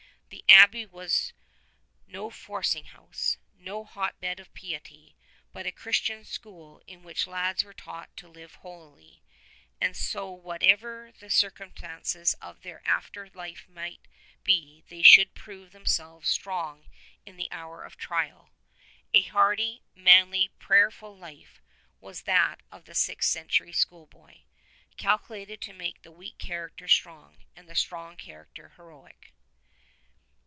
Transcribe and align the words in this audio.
The 0.31 0.45
Abbey 0.47 0.85
was 0.85 1.33
no 2.07 2.29
for 2.29 2.61
cing 2.61 2.85
house, 2.85 3.37
no 3.57 3.83
hot 3.83 4.17
bed 4.21 4.39
of 4.39 4.53
piety, 4.53 5.15
but 5.51 5.65
a 5.65 5.73
Christian 5.73 6.23
school 6.23 6.81
in 6.87 7.03
which 7.03 7.27
lads 7.27 7.65
were 7.65 7.73
taught 7.73 8.15
to 8.17 8.29
live 8.29 8.55
holily, 8.55 9.23
so 9.91 10.27
that 10.33 10.41
whatever 10.41 11.11
the 11.19 11.29
circumstances 11.29 12.33
of 12.35 12.61
their 12.61 12.81
after 12.87 13.29
life 13.33 13.67
might 13.67 14.07
be 14.43 14.83
they 14.87 15.01
should 15.01 15.35
prove 15.35 15.71
themselves 15.73 16.29
strong 16.29 16.85
in 17.25 17.35
the 17.35 17.51
hour 17.51 17.83
of 17.83 17.97
trial. 17.97 18.51
A 19.13 19.23
hardy, 19.23 19.83
manly, 19.95 20.49
prayerful 20.59 21.15
life 21.17 21.61
was 21.99 22.21
that 22.23 22.61
of 22.71 22.85
the 22.85 22.95
sixth 22.95 23.29
century 23.29 23.73
schoolboy, 23.73 24.41
cal 24.95 25.19
culated 25.19 25.59
to 25.61 25.73
make 25.73 26.01
the 26.03 26.11
weak 26.11 26.37
character 26.37 26.87
strong, 26.87 27.43
and 27.55 27.67
the 27.69 27.75
strong 27.75 28.15
character 28.15 28.69
heroic. 28.77 29.33